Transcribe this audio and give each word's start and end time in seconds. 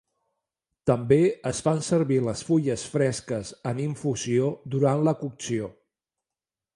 També 0.89 1.17
es 1.49 1.59
fan 1.67 1.83
servir 1.87 2.17
les 2.29 2.41
fulles 2.47 2.85
fresques 2.95 3.51
en 3.73 3.81
infusió 3.85 4.51
durant 4.77 5.05
la 5.09 5.17
cocció. 5.21 5.69